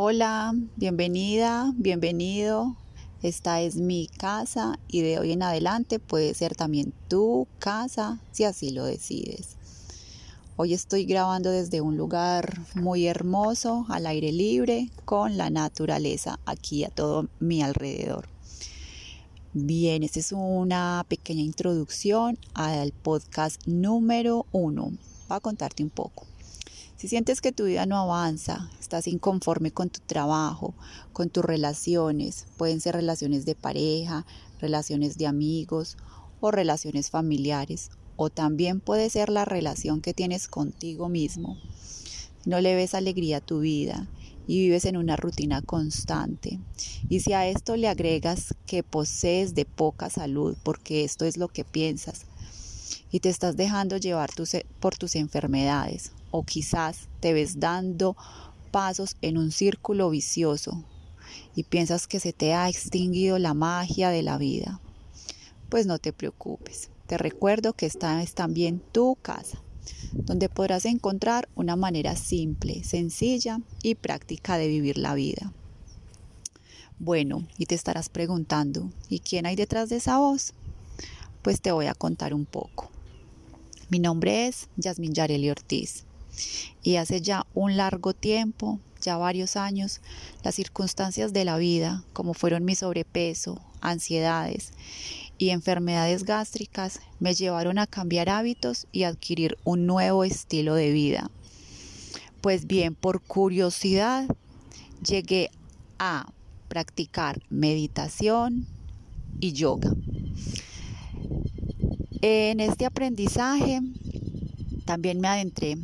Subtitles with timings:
[0.00, 2.76] Hola, bienvenida, bienvenido.
[3.20, 8.44] Esta es mi casa y de hoy en adelante puede ser también tu casa si
[8.44, 9.56] así lo decides.
[10.54, 16.84] Hoy estoy grabando desde un lugar muy hermoso, al aire libre, con la naturaleza aquí
[16.84, 18.28] a todo mi alrededor.
[19.52, 24.92] Bien, esta es una pequeña introducción al podcast número uno.
[25.28, 26.24] Voy a contarte un poco.
[26.98, 30.74] Si sientes que tu vida no avanza, estás inconforme con tu trabajo,
[31.12, 34.26] con tus relaciones, pueden ser relaciones de pareja,
[34.60, 35.96] relaciones de amigos
[36.40, 41.56] o relaciones familiares, o también puede ser la relación que tienes contigo mismo.
[42.44, 44.08] No le ves alegría a tu vida
[44.48, 46.58] y vives en una rutina constante.
[47.08, 51.46] Y si a esto le agregas que posees de poca salud, porque esto es lo
[51.46, 52.26] que piensas,
[53.10, 54.30] y te estás dejando llevar
[54.80, 58.16] por tus enfermedades o quizás te ves dando
[58.70, 60.84] pasos en un círculo vicioso
[61.54, 64.80] y piensas que se te ha extinguido la magia de la vida.
[65.68, 69.60] Pues no te preocupes, te recuerdo que esta es también tu casa,
[70.12, 75.52] donde podrás encontrar una manera simple, sencilla y práctica de vivir la vida.
[76.98, 80.52] Bueno, y te estarás preguntando, ¿y quién hay detrás de esa voz?
[81.42, 82.90] Pues te voy a contar un poco.
[83.90, 86.04] Mi nombre es Yasmin Yareli Ortiz
[86.82, 90.02] y hace ya un largo tiempo, ya varios años,
[90.44, 94.72] las circunstancias de la vida, como fueron mi sobrepeso, ansiedades
[95.38, 101.30] y enfermedades gástricas, me llevaron a cambiar hábitos y adquirir un nuevo estilo de vida.
[102.42, 104.28] Pues bien, por curiosidad,
[105.02, 105.50] llegué
[105.98, 106.30] a
[106.68, 108.66] practicar meditación
[109.40, 109.94] y yoga.
[112.20, 113.80] En este aprendizaje
[114.84, 115.76] también me adentré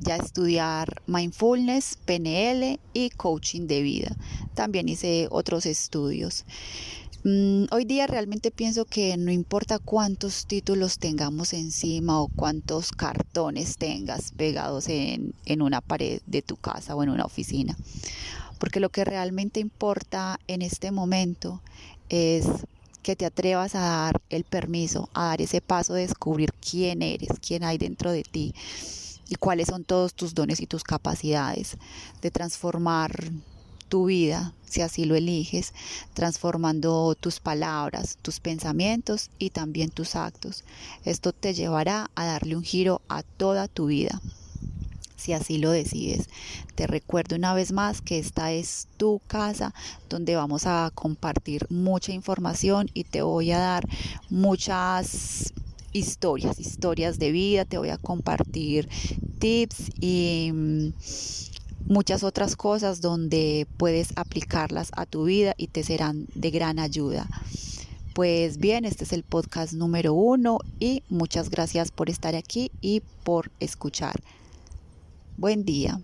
[0.00, 4.16] ya estudiar mindfulness, PNL y coaching de vida.
[4.54, 6.44] También hice otros estudios.
[7.22, 13.78] Mm, hoy día realmente pienso que no importa cuántos títulos tengamos encima o cuántos cartones
[13.78, 17.76] tengas pegados en, en una pared de tu casa o en una oficina,
[18.58, 21.62] porque lo que realmente importa en este momento
[22.08, 22.46] es
[23.06, 27.28] que te atrevas a dar el permiso, a dar ese paso de descubrir quién eres,
[27.40, 28.52] quién hay dentro de ti
[29.28, 31.76] y cuáles son todos tus dones y tus capacidades
[32.20, 33.30] de transformar
[33.88, 35.72] tu vida, si así lo eliges,
[36.14, 40.64] transformando tus palabras, tus pensamientos y también tus actos.
[41.04, 44.20] Esto te llevará a darle un giro a toda tu vida,
[45.16, 46.28] si así lo decides.
[46.74, 49.74] Te recuerdo una vez más que esta es tu casa
[50.08, 53.88] donde vamos a compartir mucha información y te voy a dar
[54.30, 55.52] muchas
[55.92, 58.88] historias, historias de vida, te voy a compartir
[59.38, 60.92] tips y mm,
[61.88, 67.26] muchas otras cosas donde puedes aplicarlas a tu vida y te serán de gran ayuda.
[68.14, 73.02] Pues bien, este es el podcast número uno y muchas gracias por estar aquí y
[73.24, 74.22] por escuchar.
[75.36, 76.02] Buen día.